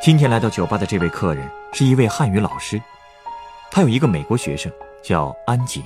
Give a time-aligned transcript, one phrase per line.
[0.00, 2.80] 今天来到酒吧的这位客人是一位汉语老师，
[3.70, 5.82] 他有一个美国学生叫安吉。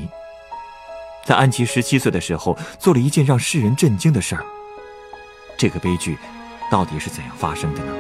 [1.24, 4.45] 在安吉十七岁的时候，做了一件让世人震惊的事儿。
[5.56, 6.18] 这个悲剧
[6.70, 7.92] 到底是怎样发生的呢？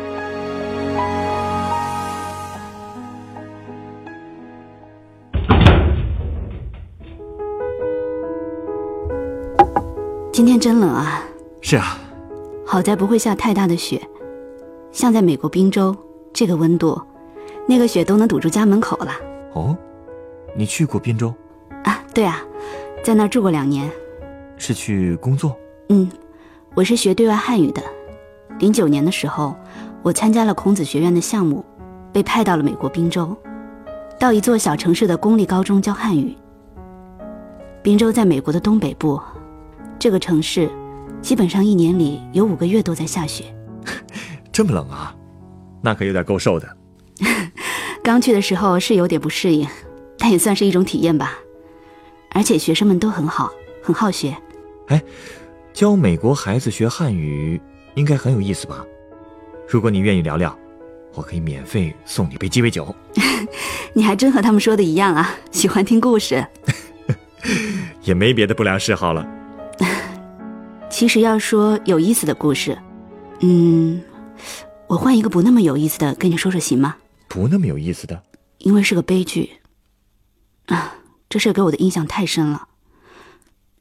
[10.30, 11.24] 今天真冷啊！
[11.62, 11.98] 是啊，
[12.66, 14.00] 好在不会下太大的雪。
[14.92, 15.96] 像在美国宾州
[16.32, 17.00] 这个温度，
[17.66, 19.12] 那个雪都能堵住家门口了。
[19.54, 19.76] 哦，
[20.54, 21.32] 你去过宾州？
[21.84, 22.40] 啊，对啊，
[23.02, 23.90] 在那儿住过两年。
[24.58, 25.56] 是去工作？
[25.88, 26.08] 嗯，
[26.74, 27.82] 我是学对外汉语的。
[28.58, 29.56] 零九年的时候，
[30.02, 31.64] 我参加了孔子学院的项目，
[32.12, 33.34] 被派到了美国宾州，
[34.18, 36.36] 到一座小城市的公立高中教汉语。
[37.82, 39.18] 宾州在美国的东北部，
[39.98, 40.70] 这个城市
[41.22, 43.44] 基本上一年里有五个月都在下雪。
[44.52, 45.14] 这么冷啊，
[45.82, 46.76] 那可有点够受的。
[48.04, 49.66] 刚去的时候是有点不适应，
[50.18, 51.38] 但也算是一种体验吧。
[52.30, 53.50] 而且学生们都很好，
[53.82, 54.36] 很好学。
[54.88, 55.02] 哎，
[55.72, 57.60] 教美国孩子学汉语
[57.94, 58.84] 应该很有意思吧？
[59.68, 60.56] 如果你愿意聊聊，
[61.14, 62.94] 我可以免费送你杯鸡尾酒。
[63.94, 66.46] 你还真和他们说的一样啊，喜欢听故事。
[68.02, 69.26] 也没别的不良嗜好了。
[70.90, 72.76] 其实要说有意思的故事，
[73.40, 74.02] 嗯，
[74.92, 76.96] 我换一个不那么有意思的跟你说说行吗？
[77.26, 78.22] 不那么有意思的，
[78.58, 79.48] 因为是个悲剧。
[80.66, 80.96] 啊，
[81.30, 82.68] 这事给我的印象太深了，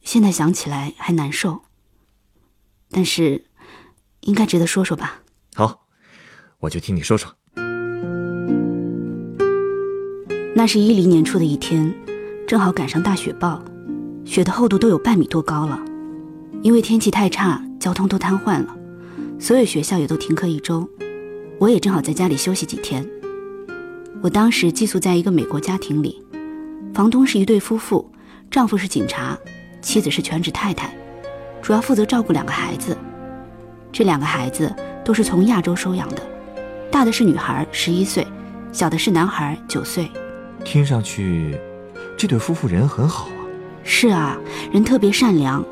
[0.01, 1.63] 现在想起来还难受。
[2.89, 3.43] 但是，
[4.21, 5.19] 应该值得说说吧？
[5.53, 5.85] 好，
[6.59, 7.35] 我就听你说说。
[10.55, 11.93] 那是一零年初的一天，
[12.47, 13.61] 正好赶上大雪暴，
[14.23, 15.77] 雪的厚度都有半米多高了。
[16.63, 18.73] 因为天气太差，交通都瘫痪了，
[19.41, 20.87] 所有学校也都停课一周。
[21.57, 23.03] 我也正好在家里休息几天。
[24.21, 26.23] 我当时寄宿在一个美国家庭里，
[26.93, 28.07] 房东是一对夫妇，
[28.51, 29.35] 丈夫是警察，
[29.81, 30.95] 妻子是全职太太，
[31.59, 32.95] 主要负责照顾两个孩子。
[33.91, 34.71] 这两个孩子
[35.03, 36.21] 都是从亚洲收养的，
[36.91, 38.27] 大的是女孩，十一岁，
[38.71, 40.07] 小的是男孩，九岁。
[40.63, 41.57] 听上去，
[42.15, 43.41] 这对夫妇人很好啊。
[43.83, 44.37] 是啊，
[44.71, 45.65] 人特别善良，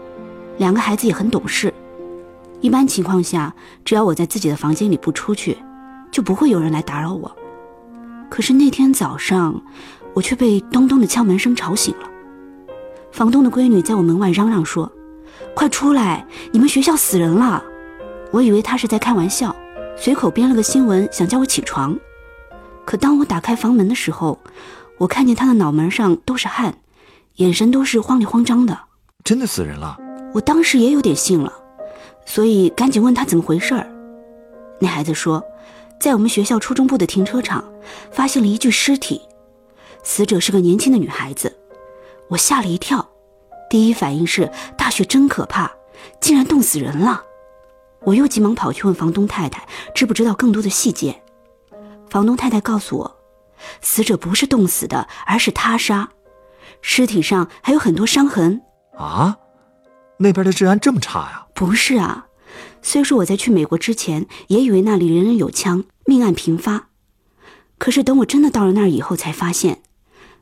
[0.57, 1.72] 两个孩子也很懂事。
[2.61, 3.53] 一般情况下，
[3.85, 5.57] 只要我在自己的房间里不出去，
[6.11, 7.31] 就不会有人来打扰我。
[8.29, 9.61] 可是那天早上，
[10.13, 12.09] 我却被咚咚的敲门声吵醒了。
[13.11, 14.91] 房东的闺女在我门外嚷嚷说
[15.55, 17.63] ：“快出来，你们学校死人了！”
[18.31, 19.55] 我以为她是在开玩笑，
[19.97, 21.97] 随口编了个新闻，想叫我起床。
[22.85, 24.37] 可当我打开房门的时候，
[24.97, 26.75] 我看见她的脑门上都是汗，
[27.35, 28.77] 眼神都是慌里慌张的。
[29.23, 29.97] 真的死人了？
[30.33, 31.51] 我当时也有点信了，
[32.29, 33.90] 所以赶紧问他怎么回事儿。
[34.79, 35.44] 那孩子说，
[36.00, 37.66] 在我们学校初中部的停车场
[38.12, 39.19] 发现了一具尸体，
[40.03, 41.57] 死者是个年轻的女孩子。
[42.28, 43.09] 我吓了一跳，
[43.68, 45.72] 第一反应是大雪真可怕，
[46.22, 47.23] 竟然冻死人了。
[48.01, 51.19] 我又急忙跑去问房东太太，知不知道更多的细节。
[52.12, 53.18] 房东太太告诉我，
[53.81, 56.12] 死者不是冻死的，而是他杀，
[56.79, 58.62] 尸体上还有很多伤痕。
[58.95, 59.35] 啊，
[60.19, 61.47] 那边的治安这么差呀？
[61.53, 62.28] 不是啊，
[62.81, 66.90] 虽说我在去美国之前也以为那里人人有枪，命案频发，
[67.78, 69.81] 可是等我真的到了那儿以后，才发现，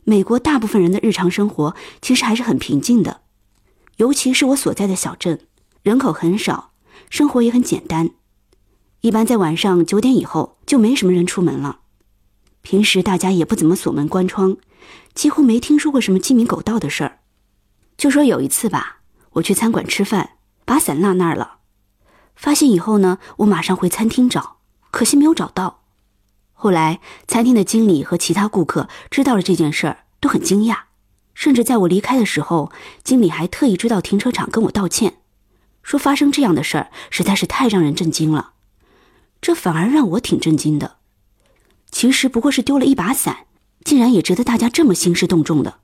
[0.03, 3.21] 美国大部分人的日常生活其实还是很平静的，
[3.97, 5.41] 尤其是我所在的小镇，
[5.83, 6.71] 人口很少，
[7.09, 8.11] 生活也很简单，
[9.01, 11.79] 一般在晚上九点以后就没什么人出门了，
[12.61, 14.57] 平时大家也不怎么锁门关窗，
[15.13, 17.19] 几乎没听说过什么鸡鸣狗盗的事儿。
[17.95, 18.96] 就说有一次吧，
[19.37, 21.57] 我去餐馆吃饭，把伞落那儿了。
[22.35, 24.57] 发现以后呢，我马上回餐厅找，
[24.91, 25.83] 可惜没有找到。
[26.53, 30.77] 后来餐厅的经理和其他顾客知道了这件事儿，都很惊讶，
[31.33, 32.71] 甚至在我离开的时候，
[33.03, 35.21] 经理还特意追到停车场跟我道歉，
[35.83, 38.53] 说发生这样的事儿实在是太让人震惊了。
[39.39, 40.97] 这反而让我挺震惊的。
[41.91, 43.45] 其实不过是丢了一把伞，
[43.85, 45.79] 竟然也值得大家这么兴师动众的。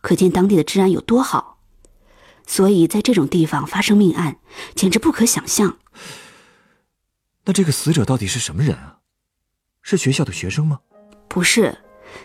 [0.00, 1.57] 可见当地的治安有多好，
[2.48, 4.38] 所以在这种地方发生命案，
[4.74, 5.76] 简直不可想象。
[7.44, 8.96] 那这个死者到底是什么人啊？
[9.82, 10.80] 是学校的学生吗？
[11.28, 11.76] 不是，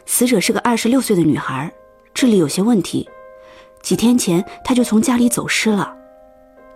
[0.06, 1.72] 死者是个二十六岁的女孩，
[2.14, 3.08] 智力有些问题。
[3.81, 5.94] 几天前，她就从家里走失了。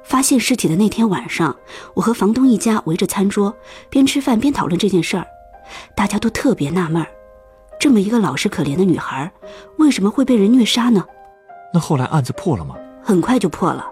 [0.04, 1.56] 发现尸体的那天晚上，
[1.94, 3.56] 我和房东一家围着餐桌，
[3.90, 5.26] 边吃饭边讨论这件事儿。
[5.96, 7.08] 大家都特别纳闷儿，
[7.80, 9.32] 这么一个老实可怜的女孩，
[9.78, 11.06] 为什么会被人虐杀呢？
[11.74, 12.76] 那后来案子破了吗？
[13.08, 13.88] 很快就破了。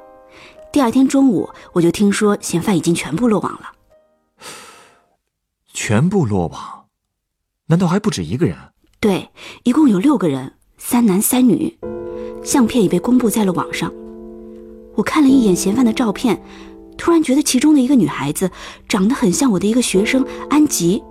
[0.73, 3.71] 第二天中午，我就听说嫌犯已经全部落网了。
[5.73, 6.87] 全部落网？
[7.67, 8.57] 难道还不止一个人？
[8.99, 9.29] 对，
[9.63, 11.79] 一共有六个人，三男三女。
[12.43, 13.89] 相片也被公布在了网上。
[14.95, 16.43] 我看了一眼嫌犯的照片，
[16.97, 18.51] 突然觉得其中的一个女孩子
[18.89, 21.01] 长得很像我的一个学生安吉。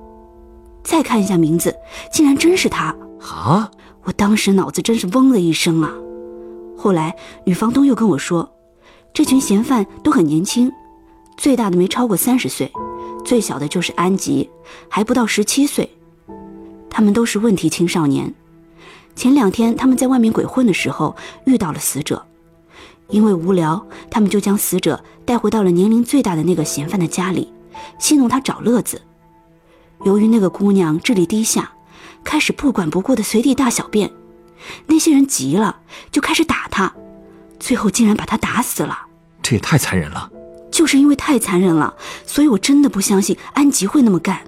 [0.83, 1.75] 再看一下名字，
[2.13, 3.71] 竟然真是她啊！
[4.03, 5.91] 我当时脑子真是嗡的一声啊。
[6.77, 8.49] 后来女房东又跟我说，
[9.13, 10.71] 这群嫌犯都很年轻，
[11.37, 12.71] 最大的没超过三十岁，
[13.25, 14.51] 最小的就是安吉，
[14.89, 15.89] 还不到十七岁。
[16.91, 18.33] 他们都是问题青少年。
[19.17, 21.15] 前两天他们在外面鬼混的时候
[21.47, 22.25] 遇到了死者。
[23.11, 27.53] 因为无聊，他们就将死者带回到了年龄最大的那个嫌犯的家里，
[27.99, 29.01] 戏弄他找乐子。
[30.05, 31.71] 由于那个姑娘智力低下，
[32.25, 34.11] 开始不管不顾的随地大小便，
[34.87, 35.81] 那些人急了，
[36.11, 36.93] 就开始打他，
[37.59, 38.99] 最后竟然把他打死了。
[39.43, 40.31] 这也太残忍了！
[40.71, 41.95] 就是因为太残忍了，
[42.27, 44.41] 所以我真的不相信安吉会那么干。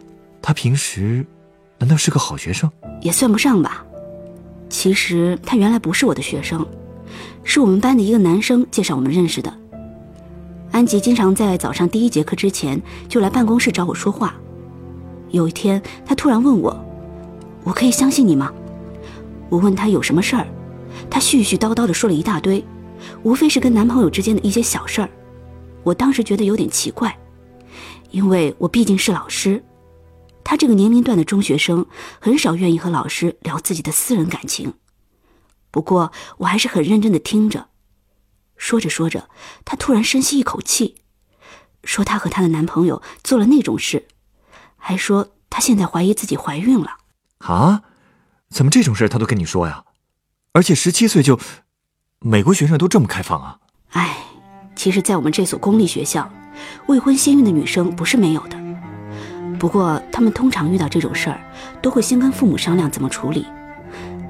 [0.43, 1.25] 他平时
[1.79, 2.71] 难道是个好学生？
[3.01, 3.85] 也算不上吧。
[4.69, 6.67] 其实他原来不是我的学生。
[7.45, 9.53] 是我们班的一个男生介绍我们认识的。
[10.73, 14.35] 安吉经常在早上第一节课之前就来办公室找我说话。
[15.31, 16.77] 有一天，他突然问我
[17.63, 18.53] ：“我可以相信你吗？”
[19.49, 20.47] 我问他有什么事儿，
[21.11, 22.65] 他絮絮叨叨地说了一大堆，
[23.23, 25.09] 无非是跟男朋友之间的一些小事儿。
[25.83, 27.17] 我当时觉得有点奇怪，
[28.11, 29.63] 因为我毕竟是老师，
[30.43, 31.87] 他这个年龄段的中学生
[32.19, 34.75] 很少愿意和老师聊自己的私人感情。
[35.71, 37.69] 不过我还是很认真的听着，
[38.57, 39.29] 说着说着，
[39.65, 40.97] 她突然深吸一口气，
[41.85, 44.09] 说她和她的男朋友做了那种事，
[44.77, 46.97] 还说她现在怀疑自己怀孕了。
[47.39, 47.83] 啊？
[48.51, 49.85] 怎么这种事他都跟你说呀？
[50.53, 51.39] 而且十七岁就……
[52.21, 53.59] 美国学生都这么开放啊？
[53.91, 54.17] 哎，
[54.75, 56.29] 其实，在我们这所公立学校，
[56.87, 58.57] 未婚先孕的女生不是没有的，
[59.59, 61.39] 不过他们通常遇到这种事儿，
[61.83, 63.47] 都会先跟父母商量怎么处理。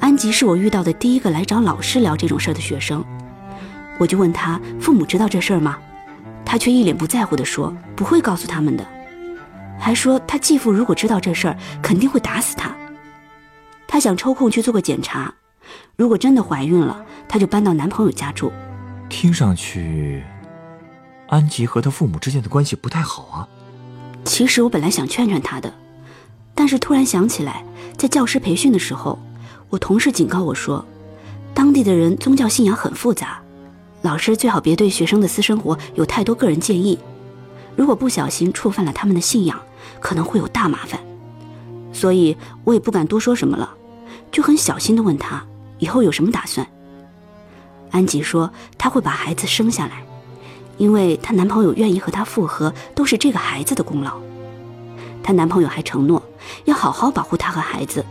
[0.01, 3.05] 安吉是我遇到的第一个来找老师聊这种事儿的学生，
[3.99, 5.79] 我就问他父母知道这事儿吗？
[6.45, 8.85] 他却一脸不在乎地说不会告诉他们的，
[9.79, 12.75] 还说他继父如果知道这事儿肯定会打死他。
[13.87, 15.35] 他想抽空去做个检查，
[15.97, 18.53] 如果真的怀孕了，她就搬到男朋友家住。
[19.09, 20.23] 听上去，
[21.29, 23.49] 安吉和她父母之间的关系不太好啊。
[24.25, 25.73] 其实我本来想劝劝她的，
[26.55, 27.65] 但是突然想起来，
[27.97, 29.19] 在教师培训的时候。
[29.69, 30.87] 我同事警告我说，
[31.53, 33.41] 当地的人宗教信仰很复杂，
[34.03, 36.97] 老师最好别对学生的私生活有太多个人建议。
[37.75, 39.61] 如果不小心触犯了他们的信仰，
[39.99, 41.01] 可能会有大麻烦。
[41.97, 43.71] 所以我也不敢多说什么了，
[44.31, 45.43] 就很小心地问他
[45.79, 46.67] 以后有什么打算。
[47.91, 50.05] 安吉说她会把孩子生下来，
[50.77, 54.13] 因为她男朋友愿意和她复合，都是这个孩子的功劳。
[55.23, 56.23] 她男朋友还承诺
[56.67, 58.05] 要好好保护她和孩子。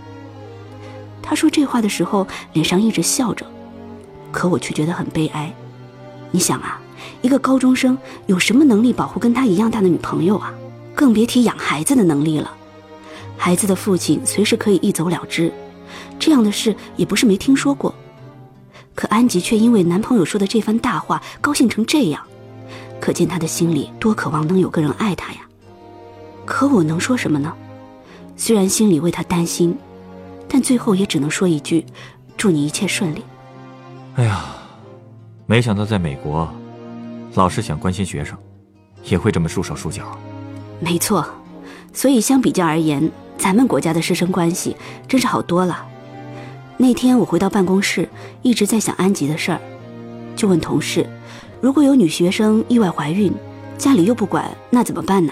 [1.22, 3.45] 他说这话的时候，脸上一直笑着，
[4.31, 5.54] 可我却觉得很悲哀。
[6.31, 6.81] 你想啊，
[7.21, 7.95] 一个高中生
[8.26, 10.52] 有什么能力保护跟他一样大的女朋友啊？
[10.95, 12.52] 更别提养孩子的能力了。
[13.37, 15.51] 孩子的父亲随时可以一走了之，
[16.19, 17.94] 这样的事也不是没听说过。
[18.94, 22.21] 可安吉却因为男朋友说的这番大话高兴成这样，
[22.99, 25.39] 可见他的心里多渴望能有个人爱她呀。
[26.45, 27.54] 可我能说什么呢？
[28.37, 29.77] 虽然心里为她担心。
[30.47, 31.83] 但最后也只能说一句
[32.37, 33.23] ：“祝你一切顺利。”
[34.15, 34.45] 哎呀，
[35.47, 36.47] 没想到在美国，
[37.33, 38.37] 老师想关心学生，
[39.04, 40.18] 也会这么束手束脚。
[40.80, 41.25] 没错，
[41.94, 43.11] 所以相比较而言，
[43.45, 44.75] 咱们国家的师生关系
[45.07, 45.85] 真是好多了。
[46.78, 48.09] 那天我回到办公室，
[48.42, 49.61] 一直在想安吉的事儿，
[50.35, 51.07] 就问同事
[51.61, 53.31] ：“如果有女学生意外怀孕，
[53.78, 55.31] 家里又不管，那怎么办呢？”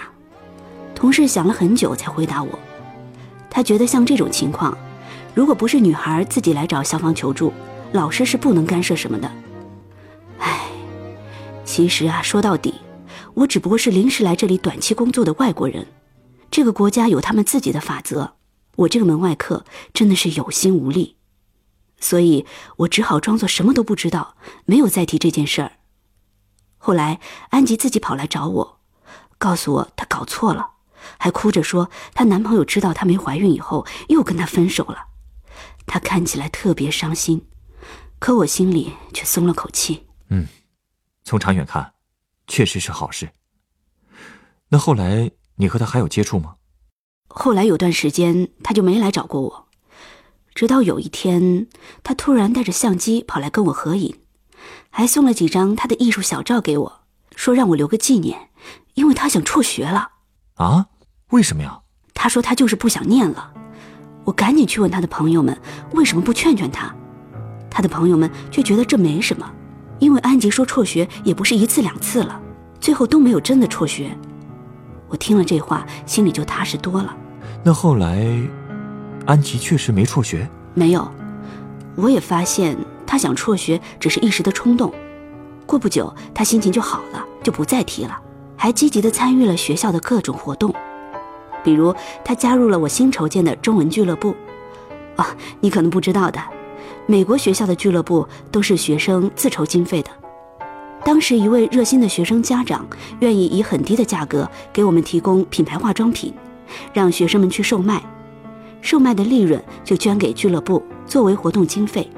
[0.94, 2.60] 同事想了很久才回答我
[3.50, 4.78] ：“他觉得像这种情况。”
[5.34, 7.52] 如果不是女孩自己来找校方求助，
[7.94, 9.32] 老师是不能干涉什么的。
[10.38, 10.60] 唉，
[11.66, 12.76] 其实啊，说到底，
[13.34, 15.84] 我只不过是临时来这里短期工作的外国人，
[16.54, 18.36] 这个国家有他们自己的法则，
[18.76, 21.18] 我这个门外客真的是有心无力，
[22.00, 22.46] 所以
[22.78, 25.72] 我只好装作什么都不知道，没有再提这件事儿。
[26.78, 27.20] 后来
[27.50, 28.80] 安吉自己跑来找我，
[29.40, 30.74] 告诉我她搞错了，
[31.18, 35.08] 还哭着说她男朋友知道她没怀孕以后又跟她分手了。
[35.88, 37.48] 她看起来特别伤心，
[38.20, 40.06] 可我心里却松了口气。
[40.30, 40.46] 嗯，
[41.24, 41.96] 从长远看，
[42.46, 43.32] 确实是好事。
[44.70, 46.56] 那后来你和他还有接触吗？
[47.28, 49.68] 后来有段时间他就没来找过我，
[50.54, 51.68] 直到有一天，
[52.04, 54.16] 他突然带着相机跑来跟我合影，
[54.90, 57.02] 还送了几张他的艺术小照给我，
[57.36, 58.50] 说让我留个纪念，
[58.94, 60.10] 因为他想辍学了。
[60.56, 60.88] 啊？
[61.32, 61.82] 为什么呀？
[62.14, 63.52] 他说他就是不想念了。
[64.26, 65.60] 我赶紧去问他的朋友们
[65.94, 66.96] 为什么不劝劝他，
[67.70, 69.52] 他的朋友们却觉得这没什么，
[70.00, 72.40] 因为安吉说辍学也不是一次两次了，
[72.80, 74.16] 最后都没有真的辍学。
[75.14, 77.16] 我听了这话，心里就踏实多了。
[77.62, 78.28] 那后来，
[79.28, 80.50] 安琪确实没辍学？
[80.74, 81.08] 没有，
[81.94, 84.92] 我也发现她想辍学只是一时的冲动。
[85.68, 88.20] 过不久，她心情就好了，就不再提了，
[88.58, 90.74] 还积极的参与了学校的各种活动，
[91.64, 91.94] 比如
[92.26, 94.36] 她加入了我新筹建的中文俱乐部。
[95.16, 95.28] 啊，
[95.60, 96.42] 你可能不知道的，
[97.06, 100.10] 美国学校的俱乐部都是学生自筹经费的。
[101.06, 102.86] 当时一位热心的学生家长
[103.20, 106.34] 愿意以很低的价格给我们提供品牌化妆品。
[106.92, 108.02] 让学生们去售卖，
[108.82, 112.10] 售卖的利润就捐给俱乐部作为活动经费。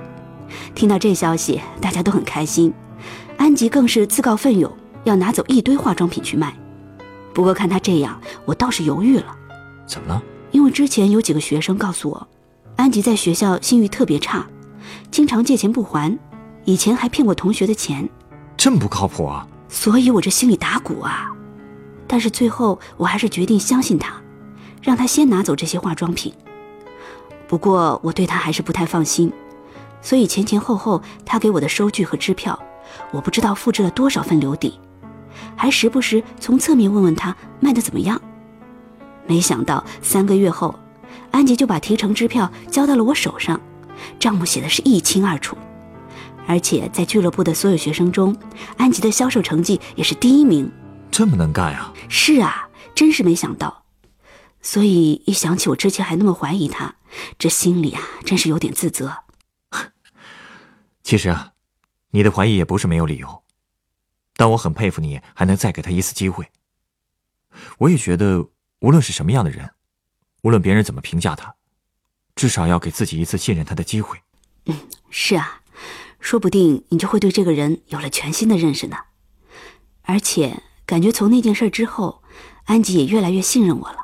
[0.73, 2.71] 听到这消息，大家都很开心，
[3.37, 4.71] 安吉更是自告奋勇
[5.03, 6.55] 要拿走一堆化妆品去卖。
[7.33, 9.35] 不过看他这样，我倒是犹豫了。
[9.85, 10.23] 怎么了？
[10.51, 12.27] 因为之前有几个学生告诉我，
[12.77, 14.47] 安吉在学校信誉特别差，
[15.11, 16.17] 经常借钱不还，
[16.63, 18.07] 以前还骗过同学的钱，
[18.57, 19.47] 这么不靠谱啊！
[19.69, 21.31] 所以我这心里打鼓啊。
[22.07, 24.13] 但是最后我还是决定相信他。
[24.81, 26.31] 让他先拿走这些化妆品。
[27.47, 29.33] 不过我对他还是不太放心，
[29.99, 32.57] 所以前前后后他给我的收据和支票，
[33.09, 34.79] 我不知道复制了多少份留底，
[35.55, 38.21] 还时不时从侧面问问他卖的怎么样。
[39.25, 40.75] 没想到三个月后，
[41.31, 43.59] 安吉就把提成支票交到了我手上，
[44.19, 45.57] 账目写的是一清二楚，
[46.47, 48.35] 而且在俱乐部的所有学生中，
[48.77, 50.71] 安吉的销售成绩也是第一名。
[51.11, 51.93] 这么能干啊！
[52.09, 53.85] 是啊，真是没想到。
[54.61, 56.95] 所以一想起我之前还那么怀疑他，
[57.37, 59.15] 这心里啊，真是有点自责。
[61.03, 61.53] 其实啊，
[62.09, 63.43] 你的怀疑也不是没有理由，
[64.35, 66.47] 但我很佩服你还能再给他一次机会。
[67.77, 68.49] 我也觉得，
[68.79, 69.69] 无论是什么样的人，
[70.41, 71.55] 无论别人怎么评价他，
[72.35, 74.19] 至少要给自己一次信任他的机会。
[74.65, 74.75] 嗯，
[75.11, 75.61] 是啊，
[76.25, 78.97] 说不定你就会对这个人有了全新的认识呢。
[80.01, 82.23] 而且感觉从那件事之后，
[82.63, 83.97] 安吉也越来越信任我了。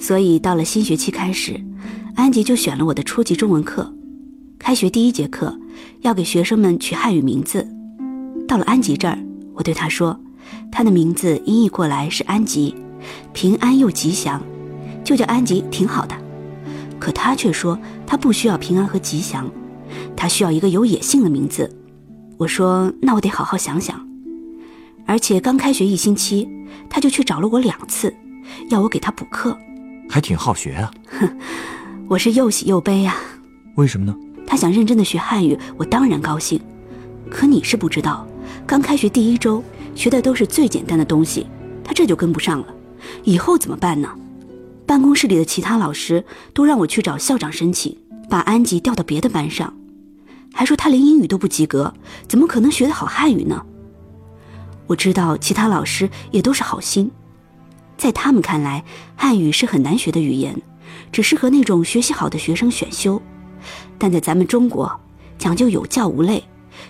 [0.00, 1.62] 所以到了新学期开始，
[2.14, 3.94] 安吉就选了我的初级中文课。
[4.58, 5.54] 开学第一节课，
[6.00, 7.68] 要给学生们取汉语名字。
[8.48, 9.18] 到了安吉这儿，
[9.52, 10.18] 我对他说
[10.72, 12.74] ：“他的名字音译过来是安吉，
[13.34, 14.42] 平安又吉祥，
[15.04, 16.16] 就叫安吉挺好的。”
[16.98, 19.50] 可他却说他不需要平安和吉祥，
[20.16, 21.70] 他需要一个有野性的名字。
[22.38, 24.08] 我说：“那我得好好想想。”
[25.06, 26.48] 而且刚开学一星期，
[26.88, 28.14] 他就去找了我两次，
[28.70, 29.56] 要我给他补课。
[30.08, 30.90] 还挺好学啊！
[31.06, 31.38] 哼，
[32.08, 33.16] 我是又喜又悲呀。
[33.76, 34.16] 为什么呢？
[34.46, 36.60] 他想认真的学汉语，我当然高兴。
[37.30, 38.26] 可你是不知道，
[38.66, 39.62] 刚开学第一周
[39.94, 41.46] 学的都是最简单的东西，
[41.82, 42.66] 他这就跟不上了。
[43.24, 44.08] 以后怎么办呢？
[44.86, 47.96] 办公室里的其他老师都让我去找校长申请，
[48.28, 49.72] 把安吉调到别的班上，
[50.52, 51.92] 还说他连英语都不及格，
[52.28, 53.64] 怎么可能学得好汉语呢？
[54.86, 57.10] 我知道其他老师也都是好心。
[57.96, 58.84] 在他们看来，
[59.16, 60.60] 汉语是很难学的语言，
[61.10, 63.20] 只适合那种学习好的学生选修。
[63.96, 65.00] 但在咱们中国，
[65.38, 66.42] 讲究有教无类，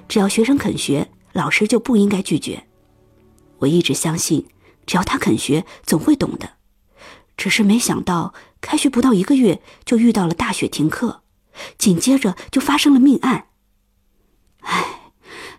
[0.09, 2.65] 只要学生肯学，老师就不应该拒绝。
[3.59, 4.47] 我一直相信，
[4.87, 6.51] 只要他肯学，总会懂的。
[7.37, 11.23] 只是没想到，开学不到一个月，就遇到了大雪停课，
[11.77, 13.47] 紧接着就发生了命案。
[14.63, 15.13] 唉，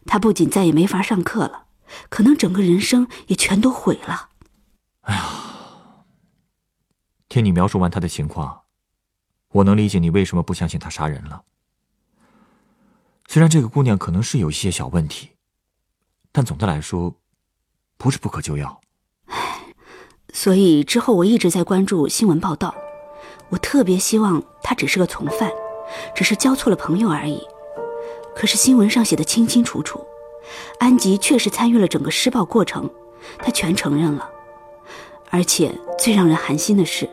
[0.06, 1.66] 他不仅再也没法上课了，
[2.10, 4.30] 可能整个人生也全都毁了。
[5.02, 6.06] 哎呀，
[7.30, 8.64] 听你描述完他的情况，
[9.50, 11.44] 我能理解你为什么不相信他杀人了。
[13.28, 15.32] 虽然这个姑娘可能是有一些小问题，
[16.32, 17.16] 但总的来说，
[17.98, 18.82] 不是不可救药。
[19.28, 19.74] 唉，
[20.34, 22.76] 所以之后我一直在关注新闻报道，
[23.50, 25.50] 我特别希望他只是个从犯，
[26.16, 27.42] 只是交错了朋友而已。
[28.36, 30.00] 可是新闻上写的清清楚楚，
[30.80, 32.90] 安吉确实参与了整个施暴过程，
[33.40, 34.30] 他全承认了。
[35.30, 37.10] 而且最让人寒心的是，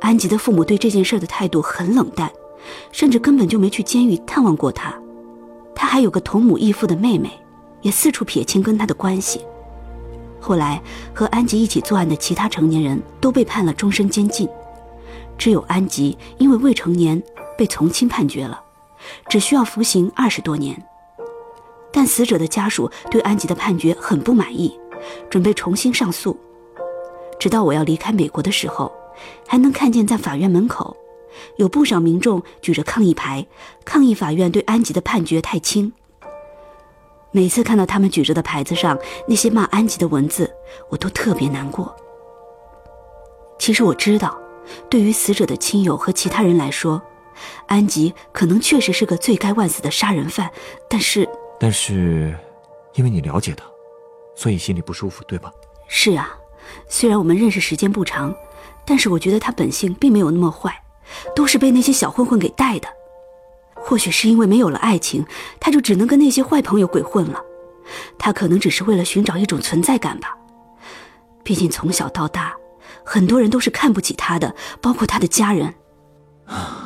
[0.00, 2.30] 安吉的父母对这件事的态度很冷淡，
[2.90, 4.94] 甚至根本就没去监狱探望过他。
[5.74, 7.30] 他还有个同母异父的妹妹，
[7.82, 9.44] 也四处撇清跟他的关系。
[10.40, 10.80] 后来
[11.12, 14.48] 和安吉一起作案的其他成年人都被判了终身监禁，
[15.36, 17.22] 只有安吉因为未成年
[17.58, 18.60] 被从轻判决了，
[19.28, 20.80] 只需要服刑二十多年。
[21.92, 24.78] 但死者的家属对安吉的判决很不满意，
[25.30, 26.38] 准备重新上诉。
[27.38, 28.92] 直到我要离开美国的时候，
[29.46, 30.94] 还能看见在法院门口，
[31.56, 33.46] 有不少民众举着抗议牌，
[33.84, 35.92] 抗议法院对安吉的判决太轻。
[37.30, 40.50] 每次看到他们举着的牌子上那些骂安吉的文字，
[40.90, 41.94] 我都特别难过。
[43.58, 44.38] 其实我知道，
[44.90, 47.00] 对于死者的亲友和其他人来说，
[47.66, 50.50] 安吉可能确实是个罪该万死的杀人犯，
[50.88, 51.28] 但是，
[51.58, 52.36] 但是，
[52.94, 53.64] 因为你了解他，
[54.34, 55.52] 所以心里不舒服，对吧？
[55.88, 56.36] 是啊，
[56.88, 58.34] 虽然我们认识时间不长，
[58.84, 60.82] 但是我觉得他本性并没有那么坏，
[61.34, 62.88] 都是被那些小混混给带的。
[63.74, 65.24] 或许是因为没有了爱情，
[65.60, 67.40] 他就只能跟那些坏朋友鬼混了。
[68.18, 70.36] 他可能只是为了寻找一种存在感吧。
[71.44, 72.56] 毕竟从小到大，
[73.04, 75.72] 很多人都是看不起他的，包括他的家人。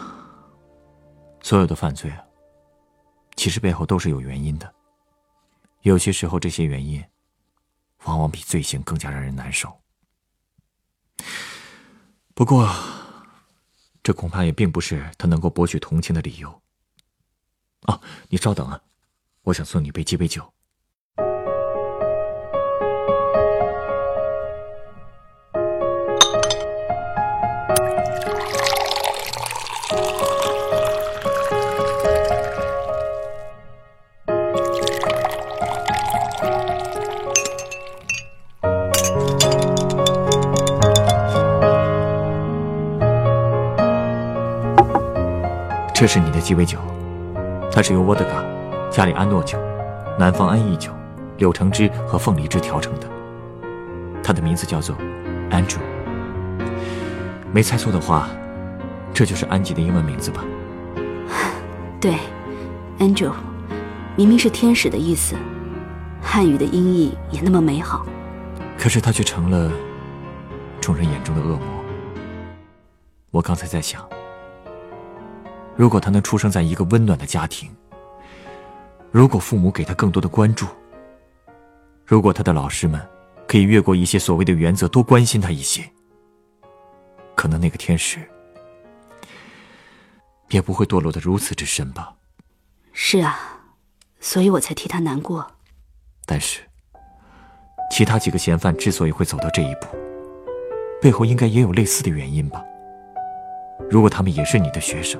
[1.51, 2.25] 所有的犯罪啊，
[3.35, 4.73] 其实背后都是有原因的。
[5.81, 7.05] 有些时候，这些原因，
[8.05, 9.77] 往往比罪行更加让人难受。
[12.35, 12.73] 不过，
[14.01, 16.63] 这恐怕也并不是他能够博取同情的理由。
[17.89, 18.81] 哦，你稍等啊，
[19.43, 20.55] 我想送你杯鸡尾酒。
[46.01, 46.79] 这是你的鸡尾酒。
[47.71, 48.43] 它是由沃德嘎、
[48.91, 49.59] 加里安诺酒、
[50.19, 50.91] 南方安逸酒、
[51.37, 53.07] 柳橙汁和凤梨汁调成的。
[54.23, 54.97] 它的名字叫做
[55.51, 55.77] Andrew。
[57.53, 58.31] 没猜错的话，
[59.13, 60.43] 这就是安吉的英文名字吧？
[62.01, 62.15] 对
[62.99, 63.33] ，Andrew，
[64.17, 65.37] 明明是天使的意思，
[66.23, 68.07] 汉语的音译也那么美好。
[68.79, 69.71] 可是他却成了
[70.81, 71.85] 众人眼中的恶魔。
[73.33, 74.03] 我刚才在想。
[75.81, 77.75] 如果他能出生在一个温暖的家庭，
[79.11, 80.67] 如果父母给他更多的关注，
[82.05, 83.01] 如果他的老师们
[83.49, 85.83] 可以越过一些所谓的原则，多关心他一些，
[87.35, 88.19] 可能那个天使
[90.51, 92.13] 也不会堕落的如此之深吧。
[92.93, 93.39] 是啊，
[94.21, 95.51] 所以我才替他难过。
[96.27, 96.61] 但是，
[97.91, 99.87] 其他几个嫌犯之所以会走到这一步，
[101.01, 102.63] 背后应该也有类似的原因吧。
[103.91, 105.19] 如果他们也是你的学生。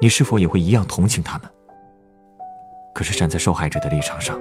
[0.00, 1.50] 你是否也会一样同情他们？
[2.94, 4.38] 可是站在受害者的立场上，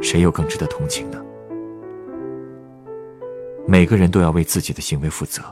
[0.00, 1.20] 谁又更值得同情呢？
[3.66, 5.42] 每个人都要为自己的行为负责，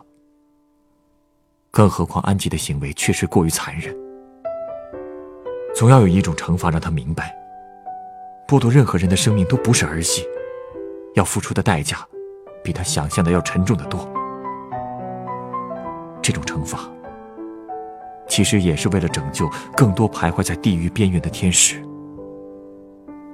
[1.70, 3.96] 更何况安吉的行为确实过于残忍。
[5.74, 7.34] 总要有一种惩罚让他明白，
[8.46, 10.24] 剥夺任何人的生命都不是儿戏，
[11.14, 11.98] 要付出的代价
[12.62, 14.08] 比他想象的要沉重的多。
[16.22, 16.78] 这种惩罚。
[18.40, 21.76] 其实也是为了拯救更多徘徊在地狱边缘的天使，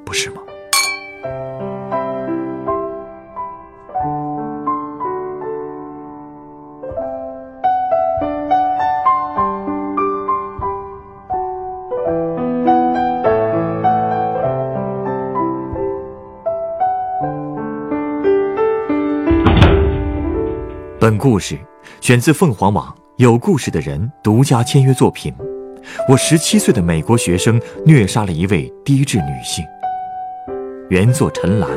[0.05, 0.43] 不是吗？
[20.99, 21.57] 本故事
[22.01, 22.93] 选自凤凰网。
[23.19, 25.33] 有故事的人独家签约作品。
[26.07, 29.65] 我十七岁的美国学生虐杀了一位低智女性。
[30.91, 31.71] 原作陈岚，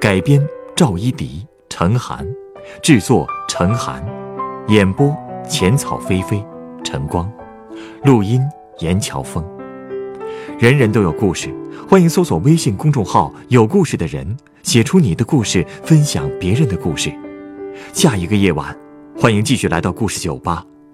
[0.00, 0.40] 改编
[0.76, 2.24] 赵一迪、陈寒，
[2.80, 4.00] 制作陈寒，
[4.68, 5.12] 演播
[5.48, 6.40] 浅草菲菲、
[6.84, 7.28] 陈光，
[8.04, 8.40] 录音
[8.78, 9.44] 严乔峰。
[10.56, 11.52] 人人都有故事，
[11.88, 17.12] 欢迎搜索微信公众号“有故事的人”，写出你的故事，分享别人的故事。
[17.92, 18.78] 下一个夜晚，
[19.18, 20.64] 欢迎继续来到故事酒吧。